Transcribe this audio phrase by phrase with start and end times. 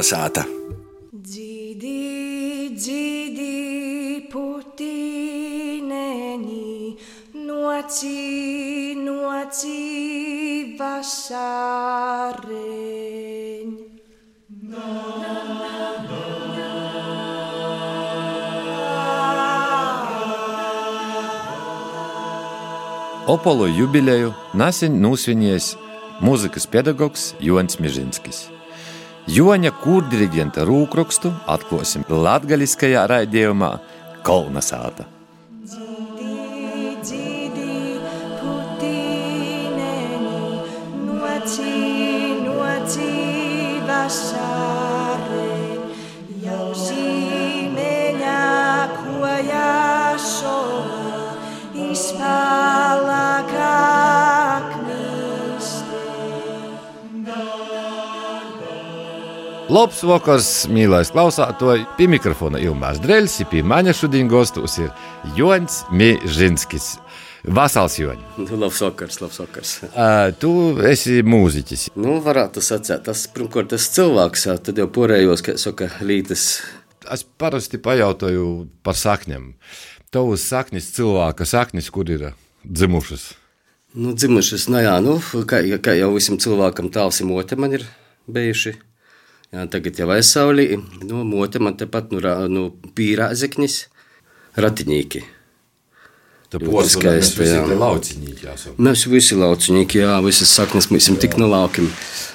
[0.00, 0.46] Kalnasāta.
[1.12, 4.96] Dzīdi, dzīdi, putīneni,
[7.36, 12.00] noci, noci, vasareņ.
[23.28, 25.76] Opolu jubileju nesen nosvinējis
[26.24, 28.59] mūzikas pedagogs Jonis Mižinskis.
[29.30, 33.68] Joņa kūrdiriģenta rūkrakstu atklāsim latgaliskajā raidījumā
[34.26, 35.19] Kolnasāta.
[59.70, 61.84] Labs vakars, mīļais klausātoji!
[61.94, 64.88] Pie mikrofona Ilmārs Dreļs, pie maņa šodien gostos ir
[65.36, 66.96] Joņs Mižinskis.
[67.46, 68.24] Vasals Joņi!
[68.40, 69.76] Nu, labs vakars, labs vakars.
[69.92, 70.50] Uh, tu
[70.90, 71.86] esi mūziķis.
[71.94, 76.48] Nu, varētu sacīt, tas, pirmkārt, tas cilvēks, tad jau porējos, kā saka, lītas.
[77.06, 78.50] Es parasti pajautāju
[78.82, 79.52] par sakņiem.
[80.10, 82.32] Tavas saknes, cilvēka saknes, kur ir
[82.66, 83.30] dzimušas.
[83.94, 87.86] Nu, dzimušas, nu jā, nu, kā, kā jau visam cilvēkam tāls ir mote man ir
[88.26, 88.80] bijuši.
[89.50, 93.80] Jā, tagad jau aizsaulī, nu, mote man tepat, nu, nu pīrāzeknis,
[94.54, 95.24] ratiņīki.
[96.50, 97.62] Tu Ļoti skaisti, jā.
[97.78, 98.74] lauciņīgi jāsaka.
[98.82, 101.86] Mēs visi lauciņīgi, jā, visas saknes mēs esam tik no laukiem.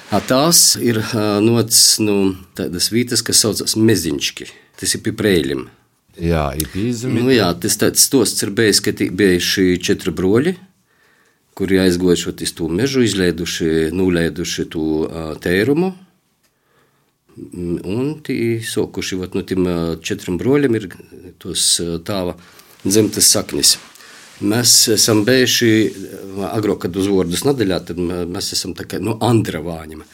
[0.08, 1.02] Ā, Tās ir
[1.44, 4.48] nots, nu, tādas vietas, kas saucas meziņški.
[4.80, 5.66] Tas ir pie prēļiem.
[6.20, 7.20] Jā, ir pīzumi.
[7.20, 10.56] Nu, jā, tas tāds stosts ir bijis, ka bija šie četri broļi,
[11.56, 14.88] kuri aizgojuši uz to mežu, izlaiduši, nulaiduši to
[15.44, 15.92] tērumu.
[17.36, 20.86] Un tie sokuši, vat, no tiem ā, četriem broļiem ir
[21.42, 22.36] tos ā, tāva
[22.86, 23.74] dzimtas saknis.
[24.40, 25.68] Mēs esam bijuši
[26.52, 30.04] agrāk, kad uz vārdus nedēļā, tad mē- mēs esam kā no Andra Vāņa.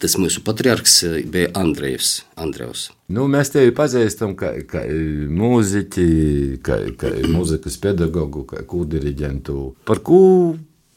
[0.00, 2.22] Tas mūsu patriarks ā, bija Andrejs.
[2.40, 2.88] Andrejs.
[3.14, 4.82] Nu, mēs tevi pazīstam kā, kā
[5.30, 6.06] mūziķi,
[6.66, 9.58] kā, kā mūzikas pedagogu, kā kūdiriģentu.
[9.86, 10.56] Par ko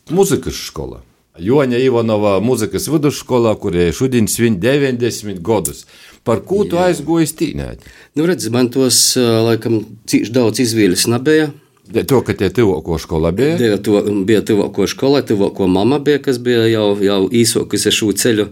[0.10, 1.04] mūzikas skola?
[1.44, 5.86] Joņa Ivanova mūzikas vidusskolā, kurie šodien svin 90 gadus.
[6.28, 7.86] Par ko tu aizgoji stīnēt?
[8.18, 11.52] Nu, redz, man tos laikam cīši daudz izvēles nebija.
[11.88, 13.56] To, ka tie tuvāko skola bija.
[13.62, 18.50] Bija, to, bija tuvāko skolai, tuvāko mama bija, kas bija jau, jau īsākusi šo ceļu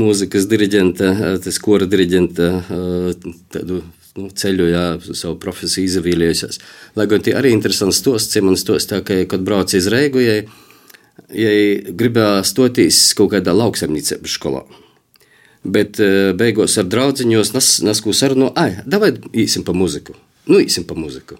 [0.00, 1.10] mūzikas diriģenta,
[1.44, 2.48] tas kora diriģenta
[3.52, 3.82] tādu
[4.16, 6.62] nu, ceļu, jā, savu profesiju izvēlējusies.
[6.96, 10.22] Lai gan tie arī interesants stosts, ja man stosts tā, ka, kad brauc iz Reigu,
[10.24, 10.69] ja, ja
[11.30, 14.64] gribēja stoties kaut kādā lauksaimniecības skolā.
[15.60, 20.16] Bet eh, beigās ar draugiņos nes, nesku sarunu, ai, davai īsim pa muziku.
[20.48, 21.36] Nu, īsim pa muziku.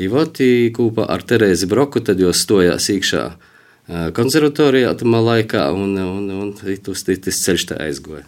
[0.00, 6.30] Ivoti kopā ar Terēzi Broku, tad jau stojās iekšā ā, konservatorijā tamā laikā, un, un,
[6.30, 8.24] un tas, tas ceļš tā aizgoja.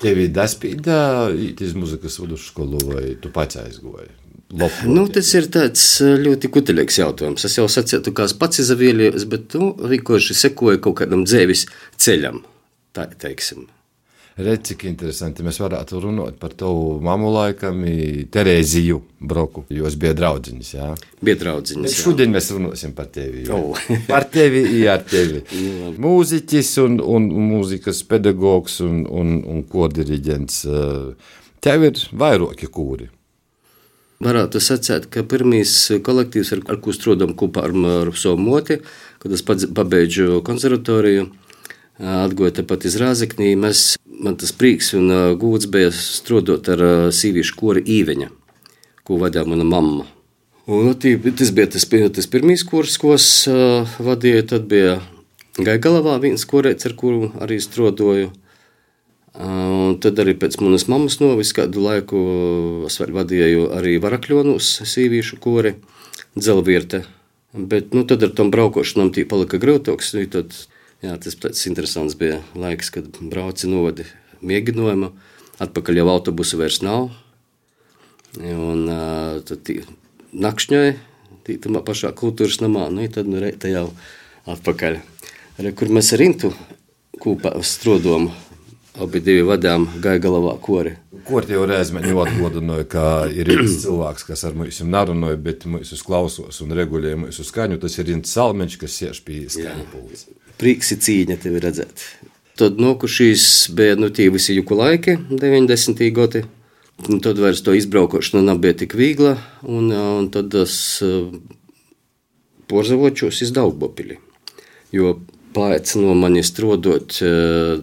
[0.00, 4.12] Tevi daspīdā iz mūzikas vidusskolu vai tu pats aizgoji?
[4.54, 4.86] Lopot.
[4.86, 5.64] Nu, tas ir ā,
[6.24, 7.46] ļoti kuteļīgs jautājums.
[7.48, 11.66] Es jau sacītu, kā es pats izvēlējos, bet nu, vienkārši sekoju kaut kādam dzīves
[11.98, 12.44] ceļam.
[12.94, 13.66] Tā teiksim.
[14.34, 15.44] Redz, cik interesanti.
[15.46, 17.84] Mēs varētu runāt par tavu mamu laikam,
[18.34, 20.70] Terēziju Broku, jo es biju draudziņš.
[20.74, 20.88] Jā.
[21.22, 21.38] Bija
[21.94, 22.00] jā.
[22.02, 23.44] šodien mēs runāsim par tevi.
[23.46, 23.60] jo.
[23.70, 23.78] O.
[24.10, 25.44] par tevi, jā, ar tevi.
[26.06, 30.62] Mūziķis un, un mūzikas pedagogs un, un, un kodiriģents.
[30.66, 33.06] eh, Tev ir vairāki kūri.
[34.24, 35.74] Varētu sacīt, ka pirmīs
[36.04, 37.74] kolektīvs, ar, ar ko strādājam kopā ar,
[38.04, 38.78] ar savu moti,
[39.20, 41.26] kad es pats pabeidzu konservatoriju,
[42.00, 43.84] atgoju tepat iz Rāzeknī, mēs,
[44.24, 48.30] man tas prieks un gūts bija strādāt ar sīvīšu kori īveņa,
[49.04, 50.08] ko vadīja mana mamma.
[50.64, 54.96] Un, tī, tas bija tas, tas pirmīs kurs, ko es ā, vadīju, tad bija
[55.60, 58.32] Gaigalavā viens korēts, ar kuru arī strādāju.
[59.34, 62.18] Un tad arī pēc manas mammas novis kādu laiku
[62.86, 65.74] es vēl vadīju arī varakļonus, sīvīšu kori,
[66.38, 67.02] dzelvierte.
[67.54, 70.12] Bet, nu, tad ar tom braukošanām tī palika grūtāks.
[70.14, 70.54] nu, Tad,
[71.02, 74.06] jā, tas tāds interesants bija laiks, kad brauci novadi
[74.42, 75.10] mēģinājumu.
[75.62, 77.10] Atpakaļ jau autobusu vairs nav.
[78.38, 79.80] Un ā, tad tī
[80.34, 80.94] nakšņoja,
[81.46, 83.88] tī tamā pašā kultūras namā, nu, tad nu, reita jau
[84.50, 84.98] atpakaļ.
[85.62, 86.50] Re, kur mēs ar Intu
[87.22, 88.32] kopā strodom,
[89.00, 90.94] abi divi vadām Gaigalavā kori.
[91.24, 95.64] Ko tev reiz man ļoti atgādināja, ka ir viens cilvēks, kas ar mums nerunāja, bet
[95.70, 97.80] mūsu klausos un regulēja mūsu skaņu.
[97.82, 100.26] Tas ir viens salmeņš, kas sēž pie skaņu pūles.
[100.60, 102.04] Prīks ir cīņa tevi redzēt.
[102.60, 106.04] Tad nokušīs bija nu, tie visi juku laiki, 90.
[106.14, 106.44] gadi.
[107.10, 109.32] Un tad vairs to izbraukošana nebija tik viegla,
[109.66, 110.76] un, un tad es
[112.70, 114.20] porzavočos iz Daugopili.
[114.94, 115.16] Jo
[115.54, 117.20] pēc no manis strādājot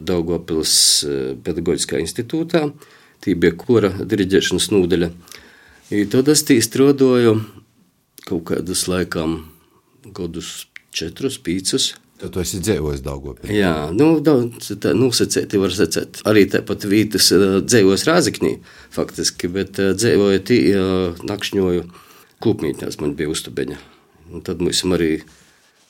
[0.08, 0.76] Daugopils
[1.46, 2.68] pedagoģiskā institūtā,
[3.24, 5.12] tī bija kora diriģēšanas nodaļa.
[5.92, 7.36] I tad es tī strādāju
[8.28, 9.42] kaut kādus laikam
[10.16, 11.96] gadus četrus, pīcus.
[12.22, 13.56] Tad tu esi dzīvojis Daugopilī.
[13.58, 16.22] Jā, nu, daudz tā nosacēti var sacēt.
[16.30, 17.32] Arī tāpat vītas
[17.66, 18.52] dzīvojis Rāziknī,
[18.94, 20.60] faktiski, bet dzīvoja tī,
[21.26, 21.88] nakšņoju
[22.42, 23.80] klupmītnēs man bija uztubeņa.
[24.32, 25.16] Un tad mēs arī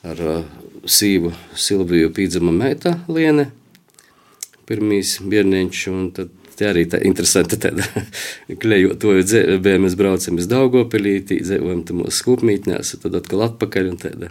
[0.07, 0.21] ar
[0.85, 3.49] sīvu Silviju pīdzama meita Liene,
[4.69, 7.81] pirmīs bierniņš, un tad Tie arī tā interesanti tāda
[8.61, 14.29] klejotoju dzīve, mēs braucam uz Daugopilī, dzīvojam tam mūsu skūpmītnēs, tad atkal atpakaļ un tāda.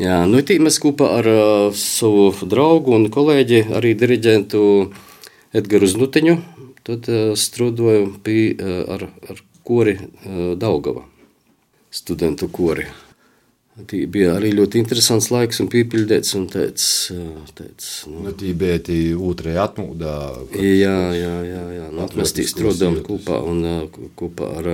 [0.00, 4.62] Jā, nu tī mēs kopā ar uh, savu draugu un kolēģi, arī diriģentu
[5.56, 6.36] Edgaru Znuteņu,
[6.84, 11.06] tad uh, strādāju pie uh, ar, ar kori uh, Daugava,
[11.88, 12.84] studentu kori.
[13.88, 16.34] Tī bija arī ļoti interesants laiks un piepildīts.
[16.38, 16.84] Un tāds,
[17.58, 20.16] tāds, nu, nu, tī bija tī otrajā atmūdā.
[20.58, 21.64] Jā, jā, jā.
[21.78, 21.88] jā.
[21.94, 23.64] Nu, mēs tī strādājam kopā, un,
[24.18, 24.70] kopā ar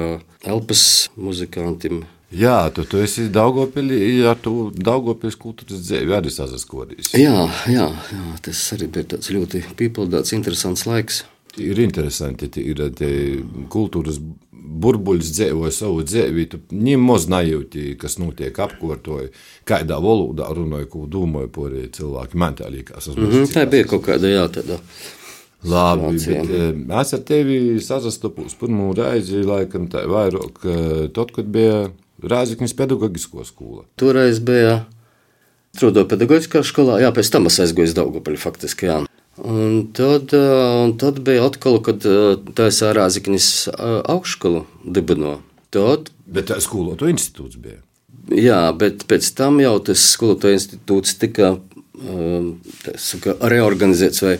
[0.47, 0.85] Elpas
[1.17, 2.05] muzikantiem.
[2.35, 7.13] Jā, tu, tu esi Daugopilī, ar tu Daugopils kultūras dzēvi arī sazaskodījis.
[7.15, 11.23] Jā, jā, jā, tas arī bija tāds ļoti piepildīts, interesants laiks.
[11.63, 12.83] Ir interesanti, ir
[13.73, 14.19] kultūras
[14.67, 19.31] burbuļs dzīvo savu dzīvi, tu nemaz nejūti, kas notiek apkārtoji,
[19.69, 22.41] kādā valodā runāja, ko domāja par cilvēku.
[22.41, 24.81] Man tā liekas, tas mm -hmm, tā bija kaut kāda jā, tāda.
[25.67, 31.47] Labi, bet eh, es ar tevi sazastapos pirmo reizi, laikam tā vairāk, eh, tad, kad
[31.47, 31.91] bija
[32.23, 33.83] Rāziknis pedagoģisko skola.
[33.97, 34.87] Toreiz bija
[35.77, 39.03] strādāju pedagoģiskā skolā, jā, pēc tam es aizgoju uz Daugopaļu faktiski, jā.
[39.37, 42.05] Un tad, un tad bija atkal, kad
[42.57, 44.65] tā ir Rāzaknis augšskolu
[44.97, 45.41] dibino.
[45.75, 47.83] Tad, bet tā skolotāja institūts bija.
[48.33, 51.53] Jā, bet pēc tam jau tas skolotāja institūts tika
[52.97, 54.35] saka, reorganizēts vai,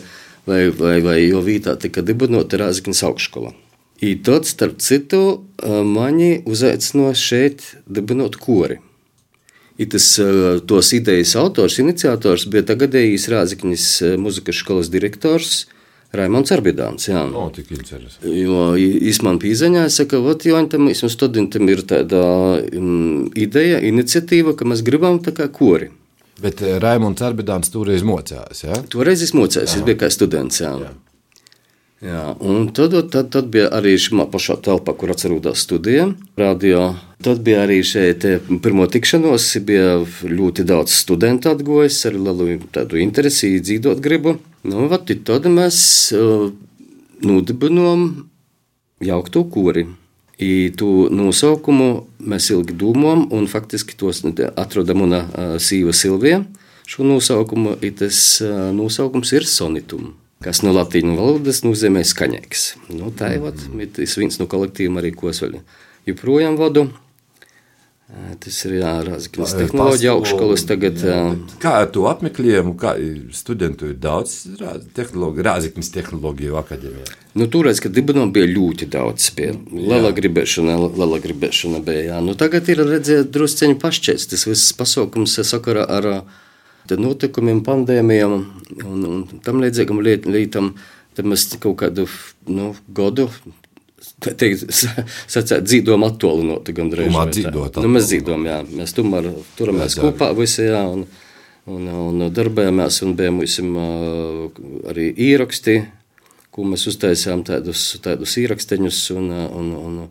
[0.49, 3.53] vai, vai, vai jo vītā tika dibinota Rāzaknis augšskola.
[4.01, 5.21] I tad, starp citu,
[5.65, 8.81] mani uzaicināja šeit dibinot kori.
[9.77, 15.67] I tas, eh, tos idejas autors, iniciators bija tagadējis Rāzikņas eh, muzikas skolas direktors.
[16.15, 17.09] Raimons Arbidāns.
[17.09, 18.31] Jā, o, tik interesanti.
[18.31, 22.21] Jo īsumā pīzaņā saka, ka Joņam un studentam ir tāda
[22.63, 25.91] um, ideja, iniciatīva, ka mēs gribam tā kā kori.
[26.41, 28.79] Bet eh, Raimons Arbidāns toreiz mocījās, jā?
[28.93, 30.73] Toreiz es mocījos, es biju kā students, jā.
[30.87, 30.93] jā.
[31.97, 36.91] Jā, un tad, tad, tad bija arī šī pašā telpā, kur atcerās studija, radio.
[37.25, 38.21] Tad bija arī šeit
[38.61, 44.35] pirmo tikšanos, bija ļoti daudz studentu atgojis ar lielu tādu interesi, dzīvot gribu.
[44.61, 45.79] Nu, vat, tad mēs
[46.13, 46.51] uh,
[47.25, 48.05] nudibinām
[49.01, 49.87] jaukto kori.
[50.37, 51.89] I tu nosaukumu
[52.21, 54.21] mēs ilgi domājam, un faktiski tos
[54.53, 56.43] atrodam una uh, sīva Silvija.
[56.85, 62.69] Šo nosaukumu, tas uh, nosaukums ir sonitums kas no latīņu valodas nozīmē skaņīgs.
[62.93, 63.89] Nu, tā ir mm.
[63.97, 65.59] tas viens no kolektīviem, arī ko es vēl
[66.09, 66.89] joprojām vadu.
[68.39, 71.01] Tas ir Rāzaknis tehnoloģija augšskolas tagad.
[71.03, 71.17] Jā,
[71.59, 72.93] kā ar to apmeklējumu, kā
[73.35, 74.37] studentu ir daudz
[74.95, 77.17] tehnoloģiju, Rāzaknis tehnoloģiju akadēmijā?
[77.35, 82.21] Nu, Toreiz, kad dibinām bija ļoti daudz, bija liela gribēšana, liela gribēšana bija, jā.
[82.23, 86.46] Nu, tagad ir redzēt drusceņi pašķēs, tas viss pasaukums sakarā ar, ar
[86.95, 90.75] notikumiem, pandēmijām un, un tam līdzīgam lietam.
[91.17, 92.05] Tad mēs kaut kādu
[92.53, 93.31] nu, gadu
[94.21, 94.65] teikt,
[95.33, 97.11] sacēt, dzīvojam attālinot gandrīz.
[97.11, 97.79] Tomēr dzīvot.
[97.83, 98.59] Nu, mēs dzīvojam, jā.
[98.79, 101.05] Mēs tomēr turamies kopā visi, jā, un,
[101.73, 103.75] un, un darbojamies, un bijām visam
[104.89, 105.77] arī īraksti,
[106.53, 110.01] ko mēs uztaisījām tādus, tādus īraksteņus un, un, un,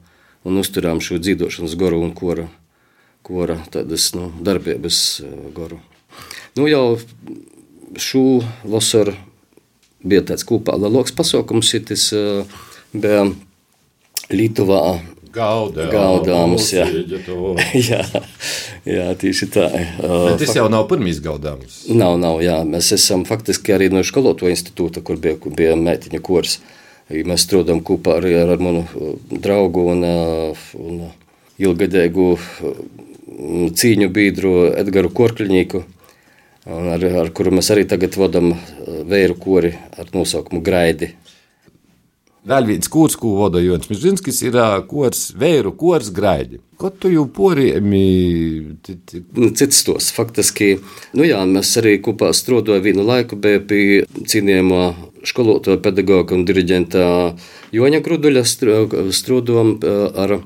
[0.46, 2.46] un uzturām šo dzīvošanas goru un kora,
[3.26, 5.04] kora tādas, nu, darbības
[5.56, 5.80] goru.
[6.56, 6.96] Nu, jau
[8.00, 9.12] šo vasaru
[10.00, 12.04] bija tāds kopā lielāks pasākums, tas
[12.96, 13.26] bija
[14.32, 14.80] Lietuvā.
[15.36, 15.90] Gaudāms.
[15.92, 16.86] Gaudāms, jā.
[17.90, 17.98] jā,
[18.88, 19.66] jā, tieši tā.
[20.00, 21.82] Bet tas jau nav pirmīs gaudāms.
[21.92, 22.62] Nav, nav, jā.
[22.64, 26.56] Mēs esam faktiski arī no skoloto institūta, kur bija, kur bija mētiņa kurs.
[27.12, 28.86] Mēs strādājam kopā arī ar manu
[29.28, 30.08] draugu un,
[30.80, 31.04] un
[31.60, 32.30] ilgadēgu
[33.76, 35.84] cīņu biedru Edgaru Korkļņīku
[36.66, 41.14] ar, ar kuru mēs arī tagad vadām eh, vēju kori ar nosaukumu Graidi.
[42.46, 44.54] Vēl viens kurs, ko vada Jons Mižinskis, ir
[44.86, 46.60] kurs, vēru kurs graidi.
[46.78, 48.02] Ko tu jau porēmi?
[49.34, 50.76] Nu, Cits tos faktiski,
[51.18, 53.80] nu jā, mēs arī kopā strādājām vienu laiku, bija pie
[54.14, 54.84] cienījumā
[55.26, 57.08] skolotāja, pedagoga un diriģenta
[57.74, 60.38] Joņa Gruduļa str- strādājām eh, ar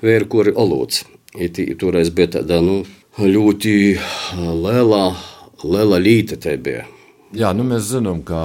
[0.00, 1.04] vēru kori Olūts.
[1.80, 2.80] Toreiz bija tāda, nu,
[3.20, 3.76] ļoti
[4.40, 5.04] liela,
[5.64, 6.84] liela līte te bija.
[7.32, 8.42] Jā, nu mēs zinām, ka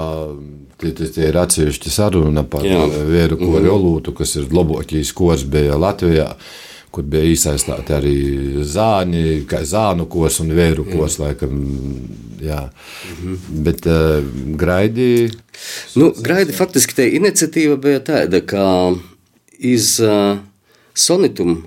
[0.79, 2.85] tie, tie, tie ir atsevišķi saruna par Jā.
[2.85, 6.31] ā, vēru kori olūtu, kas ir labākais kurs bija Latvijā.
[6.87, 8.13] Kur bija iesaistīti arī
[8.65, 11.17] zāņi, kā zānu kurs un vēru kurs.
[11.19, 11.57] Laikam,
[12.41, 12.61] jā.
[13.51, 14.23] Bet uh,
[14.57, 15.27] graidi.
[15.99, 18.63] Nu, Graidi faktiski tā iniciatīva bija tāda, ka
[19.59, 20.39] iz uh,
[20.97, 21.59] Sonitum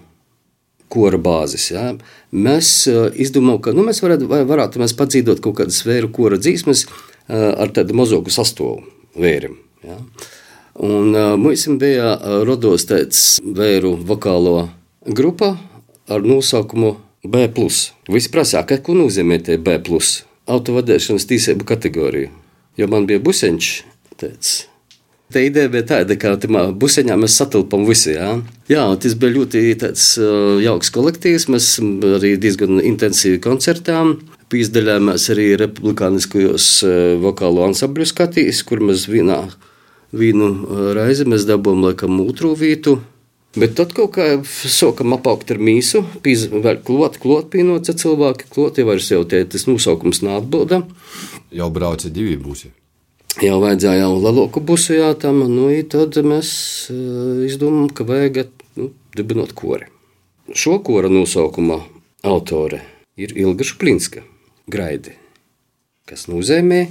[0.91, 1.69] kora bāzes.
[1.71, 1.93] Ja,
[2.33, 6.87] mēs uh, izdomājām, ka nu, mēs varētu, varētu mēs padzīvot kaut kādas vēru kora dzīsmes
[6.87, 6.95] uh,
[7.61, 8.81] ar tādu mazāku sastāvu
[9.19, 9.59] vērim.
[9.87, 9.99] Ja.
[10.81, 12.15] Un uh, mums bija
[12.47, 14.69] rodos tāds vēru vokālo
[15.07, 15.57] grupa
[16.11, 17.47] ar nosaukumu B.
[18.09, 19.77] Visi prasīja, ka, ko nozīmē tie B.
[20.51, 22.31] autovadīšanas tīsību kategoriju.
[22.79, 23.71] Jo man bija buseņš,
[24.17, 24.70] tāds
[25.31, 28.17] Tā ideja bija tāda, ka tajā buseņā mēs satilpam visi.
[28.17, 28.33] Jā,
[28.71, 30.07] jā tas bija ļoti tāds,
[30.65, 31.47] jauks kolektīvs.
[31.55, 31.69] Mēs
[32.17, 34.17] arī diezgan intensīvi koncertām.
[34.51, 36.69] Pīzdaļājāmies arī republikāniskajos
[37.23, 39.45] vokālo ansambļu skatīs, kur mēs vienā
[40.67, 42.99] uh, reizi dabūjām laikam otru vietu.
[43.59, 48.87] Bet tad kaut kā sākam apaugt ar mīsu, vēl klot, klot pienoca cilvēki, klot jau
[48.87, 50.85] vairs jau tie, tas nosaukums neatbilda.
[51.51, 52.71] Jau brauca divi būsi.
[53.41, 56.51] Jau vajadzēja jau lielāku busu jātam, nu, tad mēs
[56.93, 58.41] uh, izdomājām, ka vajag
[58.77, 59.87] nu, dibinot kori.
[60.53, 61.79] Šo kora nosaukuma
[62.21, 62.83] autore
[63.17, 64.27] ir Ilga Šplinska,
[64.69, 65.15] Graidi,
[66.05, 66.83] kas nozīmē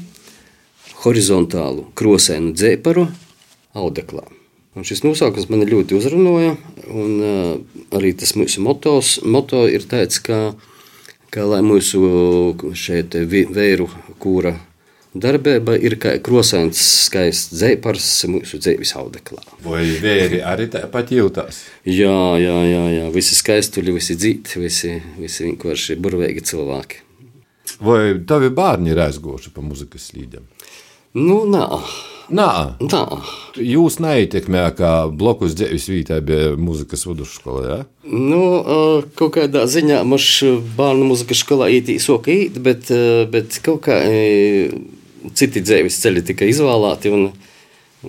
[1.04, 3.06] horizontālu krosēnu dzēparu
[3.78, 4.26] audeklā.
[4.74, 6.56] Un šis nosaukums man ļoti uzrunāja,
[6.90, 10.56] un uh, arī tas mūsu motos, moto ir tāds, ka,
[11.30, 13.86] ka lai mūsu šeit vēru
[14.18, 14.56] kūra
[15.14, 19.42] darbība ir kā krosēns, skaists dzēpars mūsu dzīves audeklā.
[19.66, 21.64] Vai vēri arī tāpat jūtās?
[21.88, 23.08] Jā, jā, jā, jā.
[23.16, 27.04] visi skaistuļi, visi dzīti, visi, visi vienkārši burvīgi cilvēki.
[27.86, 30.46] Vai tavi bērni ir aizgojuši pa muzikas slīdiem?
[31.18, 31.66] Nu, nā,
[32.30, 33.02] Nā, nā.
[33.58, 37.64] jūs neietekmē, ka blokus dzīves vietā bija muzikas vidusskola.
[37.66, 37.78] Ja?
[38.06, 38.42] Nu,
[39.18, 40.28] kaut kādā ziņā mums
[40.78, 42.92] bērnu muzikas skolā īetī soka īt, bet,
[43.34, 44.14] bet kaut kā ā,
[45.38, 47.14] citi dzīves ceļi tika izvēlēti.
[47.16, 47.30] Un,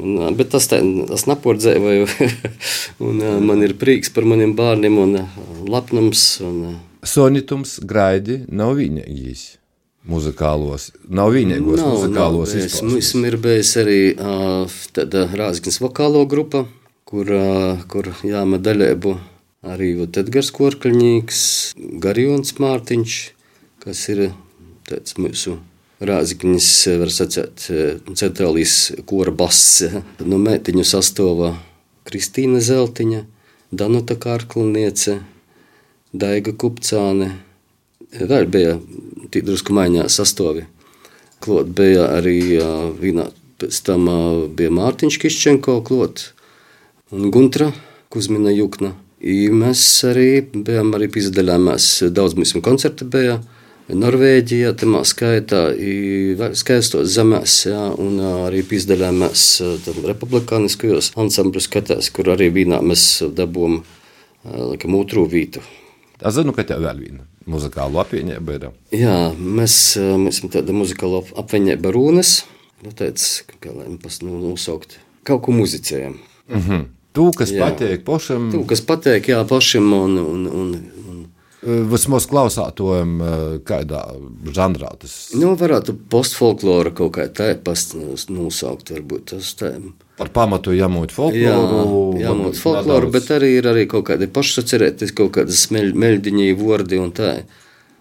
[0.01, 2.07] un, bet tas, tā, tas napordzēja,
[3.07, 5.17] un man ir prieks par maniem bērniem un
[5.71, 6.27] lepnums.
[6.47, 6.77] Un,
[7.07, 9.61] Sonitums graidi nav vienīgais
[10.09, 13.13] muzikālos, nav vienīgos Nav, muzikālos izpausmes.
[13.15, 16.65] Mums ir bijis arī uh, tāda Rāzaknis vokālo grupa,
[17.09, 19.17] kur, uh, kur jāma daļēbu
[19.71, 21.41] arī Edgars Korkļņīgs,
[22.01, 23.19] Garjons Mārtiņš,
[23.85, 24.31] kas ir
[24.89, 25.59] tāds mūsu
[26.01, 26.67] Rāzaknis,
[26.97, 27.67] var sacēt,
[28.17, 29.83] centrālīs kora bass,
[30.25, 31.51] no mētiņu sastāvā
[32.09, 33.21] Kristīna Zeltiņa,
[33.71, 35.19] Danuta Kārkliniece,
[36.17, 37.29] Daiga Kupcāne,
[38.17, 38.79] vēl bija
[39.31, 40.65] tik drusku maiņā sastāvi.
[41.45, 42.41] Klot bija arī
[42.97, 43.29] vienā,
[43.61, 44.09] pēc tam
[44.57, 46.31] bija Mārtiņš Kiščenko klot
[47.13, 47.71] un Guntra
[48.09, 48.95] Kuzmina Jukna.
[49.21, 53.43] I mēs arī bijām arī pizdaļāmās, daudz mums koncerti bija.
[53.97, 55.61] Norvēģijā, tamā skaitā,
[56.59, 58.63] skaistos zemēs, jā, un arī
[59.85, 63.05] tam republikāniskajos ansambļu skatās, kur arī vienā mēs
[63.35, 63.81] dabūjām,
[64.45, 65.63] ā, laikam, otru vītu.
[66.21, 68.69] Es zinu, ka tev vēl viena muzikāla apvienība ir.
[68.95, 69.77] Jā, mēs,
[70.29, 72.43] esam tāda muzikāla ap- apvienība Rūnas.
[72.85, 76.19] Nu, tāds, kā lai mēs nu, nosaukt, kaut ko muzicējam.
[77.11, 77.67] Tu, kas Jā.
[77.67, 80.69] patīk pašam, Tu, kas patīk, jā, pašam un, un, un
[81.63, 83.19] vismaz klausātojam,
[83.69, 84.01] kādā
[84.57, 87.93] žanrā tas nu, varētu postfolklora kaut kā tā past
[88.33, 89.75] nosaukt, varbūt tas tā.
[90.17, 92.19] par pamatu jāmūt Jā, folkloru.
[92.21, 96.49] jā mums folkloru, nedaudz- bet arī ir arī kaut kādi pašsacerēties, kaut kādas meļ, meļdiņi,
[96.57, 97.43] vordi un tā.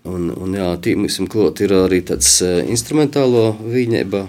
[0.07, 4.21] Un, un jā, tīmīsim klot ir arī tāds uh, instrumentālo viņēba,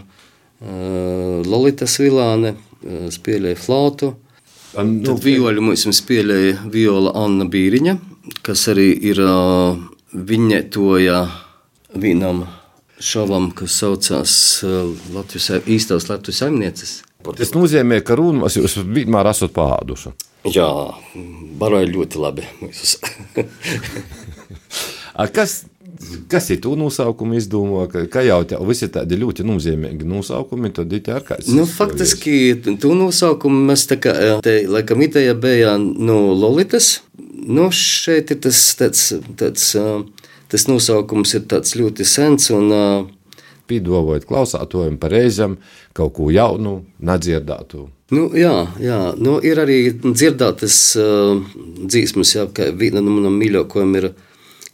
[1.47, 2.55] Lolita Svilāne,
[3.15, 4.11] spēlēja flautu.
[4.77, 7.95] Nu, Tad vioļu mums spēlēja viola Anna Bīriņa,
[8.47, 9.21] kas arī ir
[10.13, 11.21] viņetoja
[12.01, 12.45] vienam
[13.01, 14.33] šovam, kas saucās
[15.15, 16.99] Latvijas, īstās Latvijas saimnieces.
[17.37, 20.15] Tas nozīmē, ka runas jūs vienmēr esat pāduši.
[20.49, 20.71] Jā,
[21.61, 22.47] baroja ļoti labi.
[25.35, 25.65] Kas
[26.29, 30.93] Kas ir tu nosaukumu izdomā, ka, ka jau tev visi tādi ļoti nozīmīgi nosaukumi, tad
[30.97, 31.51] ir ar kāds.
[31.53, 37.01] Nu, faktiski, tu nosaukumu mēs tā kā, te, laikam, ideja bija no Lolitas.
[37.51, 39.07] Nu, šeit ir tas, tāds,
[39.41, 39.73] tāds,
[40.51, 41.47] tas nosaukums ir
[41.83, 42.71] ļoti sens un
[43.71, 45.57] Pīdovojot klausātojiem par reizēm
[45.95, 47.87] kaut ko jaunu, nedzirdātu.
[48.11, 48.99] Nu, jā, jā.
[49.23, 51.39] Nu, ir arī dzirdētas uh,
[51.79, 54.09] dzīsmas, jā, ka viena no manām mīļākajām ir,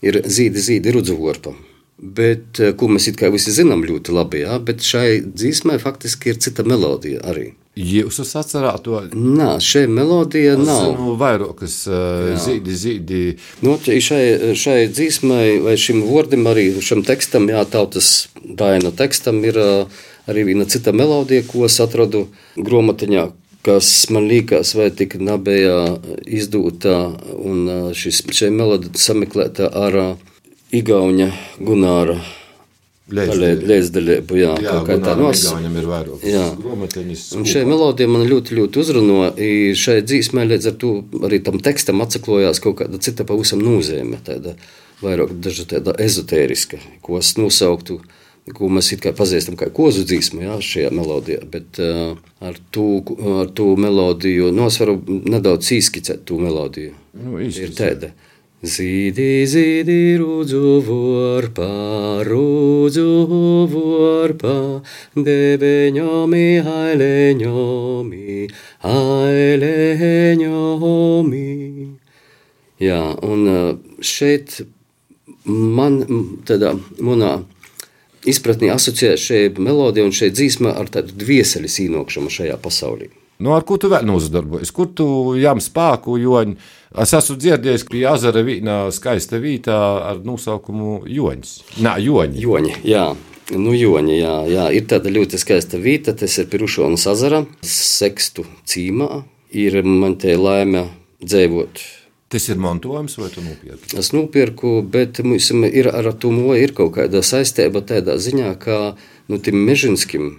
[0.01, 1.53] ir zīdi, zīdi rudzuvorpa.
[1.97, 6.41] Bet, ko mēs it kā visi zinām ļoti labi, jā, bet šai dzīsmai faktiski ir
[6.41, 7.51] cita melodija arī.
[7.77, 8.99] Jūs atcerēts to?
[9.13, 10.79] Nē, šī melodija nav.
[10.87, 13.19] Zinu, vairākas uh, zīdi, zīdi.
[13.61, 19.59] Nu, šai, šai dzīsmai vai šim vārdam, arī šim tekstam, jā, tautas daina tekstam ir
[19.61, 22.25] uh, arī viena cita melodija, ko es atradu
[22.57, 23.27] grāmatiņā,
[23.67, 25.77] kas man liekas, vai tik nebija
[26.25, 26.97] izdota,
[27.37, 30.01] un šis, šī melodija sameklēta ar
[30.75, 31.29] Igauņa
[31.63, 32.17] Gunāra
[33.07, 35.45] Līdzdalību, jā, jā kā tā nos.
[35.55, 36.25] Viņam ir vairāk.
[36.27, 36.43] Jā.
[37.39, 39.29] Un šai melodija man ļoti, ļoti uzrunā.
[39.79, 40.91] Šai dzīsmē līdz ar to
[41.23, 44.57] arī tam tekstam atsaklojās kaut kāda cita pavisam nozīme, tāda
[44.99, 48.01] vairāk daža tāda ezotēriska, ko es nosauktu,
[48.57, 52.89] ko mēs it kā pazīstam kā kozu dzīsmu, jā, šajā melodijā, bet uh, ar to,
[53.39, 56.95] ar to melodiju, no es varu nedaudz īskicēt to melodiju.
[57.23, 58.11] Nu, ir tāda.
[58.57, 63.03] Zīdi, zīdi, rūdzu vorpā, rūdzu
[63.69, 64.81] vorpā,
[65.13, 68.49] debeņomi, aileņomi,
[68.81, 70.41] aileņomi.
[72.81, 73.45] Jā, un
[74.01, 74.65] šeit
[75.45, 76.01] man
[76.49, 77.45] tādā manā
[78.25, 83.13] izpratnē asociē šī melodija un šī dzīsma ar tādu dvieseļu īnokšanu šajā pasaulī.
[83.37, 84.71] Nu, ar ko tu vēl nozadarbojies?
[84.73, 89.77] Kur tu jām spēku, jo es esmu dzirdējis, ka ezera vienā skaista vietā
[90.09, 91.51] ar nosaukumu Joņš.
[91.85, 92.41] Nē, Joņi.
[92.41, 93.11] Joņi, jā.
[93.53, 99.21] Nu, Joņi, jā, jā, ir tāda ļoti skaista vieta, tas ir Pirušonas ezera, sekstu cīmā.
[99.55, 100.87] Ir man te laime
[101.21, 101.79] dzīvot.
[102.27, 103.93] Tas ir mantojums, vai tu nopirki?
[104.01, 108.97] Es nopirku, bet mums ir ar to ir kaut kāda saistība tādā ziņā, ka
[109.29, 110.33] nu, tim Mežinskim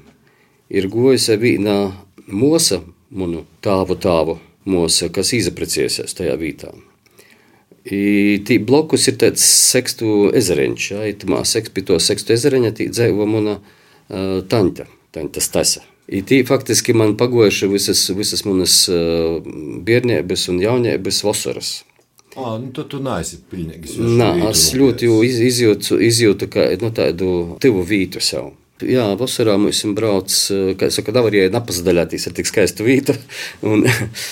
[0.69, 1.95] ir gojusi viena
[2.29, 4.39] mosa, manu tāvu tāvu
[4.69, 6.73] mosa, kas izapreciesies tajā vietā.
[7.89, 13.25] Tī blokus ir tāds sekstu ezeriņš, ja, itamā seks, pie to sekstu ezeriņa tī dzēvo
[13.29, 14.85] mana uh, taņta,
[15.17, 15.85] taņta stasa.
[16.09, 19.41] I tī faktiski man pagojuši visas, visas manas uh,
[19.85, 21.73] bērniebas un jauniebas vasaras.
[22.37, 23.97] Ah, nu, tu, tu neesi pilnīgi.
[24.21, 27.31] Nā, es ļoti iz, izjūtu, izjūtu kā, nu, tādu
[27.63, 28.53] tuvu vītu sev.
[28.87, 30.31] Jā, vasarā mēs brauc,
[30.79, 33.17] kā jau saka, Davarijai napazdaļātīs ar tik skaistu vītu,
[33.71, 33.85] un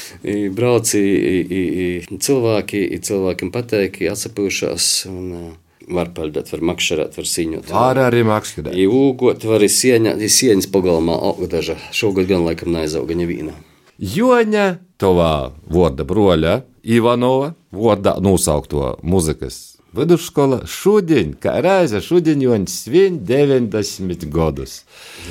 [0.59, 5.55] brauc i, i, i cilvēki, cilvēkiem pateiki, atsapūšās, un
[5.87, 7.71] var peldēt, var makšarēt, var sīņot.
[7.71, 8.75] Var arī makšarēt.
[8.75, 11.19] I ūgot, var i sieņa, i sieņas pagalmā,
[11.51, 13.55] daža, šogad gan laikam neizauga nevīna.
[13.97, 14.67] Joņa,
[15.01, 24.27] tovā voda broļa, Ivanova, voda nosaukto muzikas Vidusskola šodien, kā reize šodien, Joņš svin 90
[24.33, 24.83] gadus.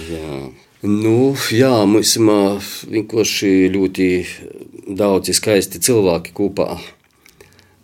[0.10, 0.46] Jā.
[0.86, 2.12] Nu, jā, mums
[2.92, 4.08] vienkārši ļoti
[4.98, 6.76] daudzi skaisti cilvēki kopā.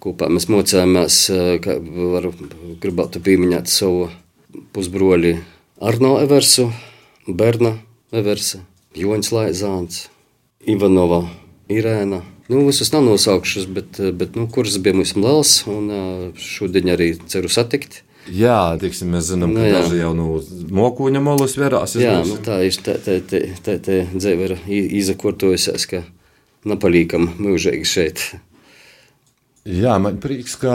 [0.02, 1.18] Kopā mēs mocījāmies,
[1.62, 2.34] kā varu
[2.82, 4.10] gribētu pieminēt savu
[4.74, 5.36] pusbroli
[5.82, 6.68] Arno Eversu,
[7.26, 7.76] Berna
[8.14, 8.62] Eversa,
[8.98, 10.04] Joņs Laizāns,
[10.70, 11.24] Ivanova
[11.74, 12.22] Irēna.
[12.50, 15.92] Nu, visus nav nosaukšus, bet, bet nu, kuras bija mums liels, un
[16.40, 18.02] šodien arī ceru satikt.
[18.30, 20.28] Jā, tiksim, mēs zinām, ka nu, daži jau no
[20.78, 21.96] mokuņa molus vērās.
[21.98, 24.56] Jā, nu, tā ir tā, tā, tā, tā, tā dzīve ir
[25.02, 26.04] izakortojusies, ka
[26.70, 28.26] napalīkam mūžīgi šeit.
[29.62, 30.74] Jā, man prieks, ka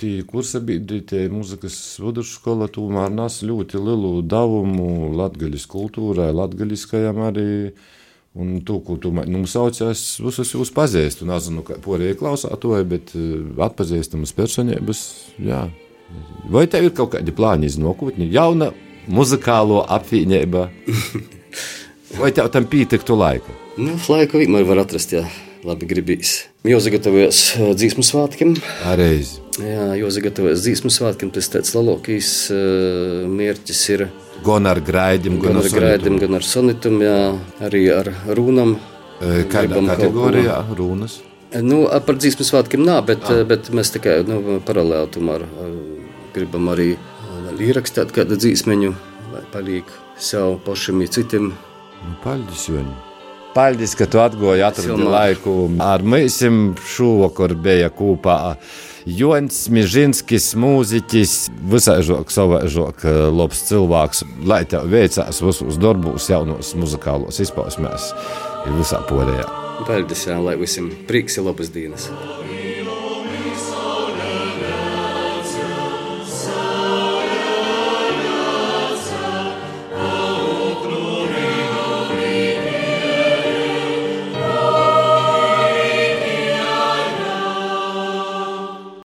[0.00, 7.48] tie kursabiedri, tie muzikas vidusskola tomēr nes ļoti lielu devumu latgaļas kultūrai, latgaļiskajam arī.
[8.32, 11.26] Un to, ko tu nu, sauc, es visus jūs pazīstu.
[11.28, 13.12] Nezinu, kā porija klausātoja, bet
[13.60, 15.02] atpazīstamas personības,
[15.36, 15.66] jā.
[16.52, 18.30] Vai tev ir kaut kādi plāni iz nākotni?
[18.32, 18.70] Jauna
[19.12, 20.70] muzikālo apvienība.
[22.20, 23.52] Vai tev tam pietiktu laika?
[23.80, 25.26] Nu, laiku vienmēr var atrast, jā.
[25.62, 26.32] Labi gribīs.
[26.66, 27.38] Jau sagatavojas
[27.78, 28.56] dzīsmu svētkiem.
[28.98, 29.36] Reiz.
[29.62, 31.30] Jā, jau sagatavojas dzīsmu svētkiem.
[31.36, 34.08] Tas tāds lalokīs uh, mērķis ir
[34.42, 37.18] Gan ar graidim, gan, gan ar graidim, gan ar sonitum, jā,
[37.62, 38.76] arī ar rūnam.
[39.52, 41.20] Kādā kategorijā rūnas?
[41.62, 43.42] Nu, par dzīsmu svētkiem nā, bet, ah.
[43.46, 45.44] bet mēs tikai nu, paralēli tomēr
[46.34, 46.94] gribam arī
[47.60, 48.92] ierakstīt kādu dzīsmeņu,
[49.34, 51.50] lai paliek sev pašam un citiem.
[52.02, 52.94] Nu, paldies, Joņi!
[53.52, 55.54] Paldies, ka tu atradi laiku.
[55.84, 56.38] Ar mēs
[56.94, 58.56] šovakar bija kopā
[59.02, 61.32] Jons Mižinskis, mūziķis,
[61.72, 63.02] visaižok, savaižok,
[63.34, 68.12] labs cilvēks, lai tev veicās visos darbos, jaunos muzikālos izpausmēs,
[68.68, 69.48] ir visā porējā.
[69.88, 72.06] Paldies, lai visiem prieks ir labas dienas!